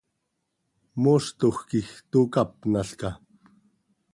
[1.01, 3.09] ¿Mooztoj quij tocápnalca?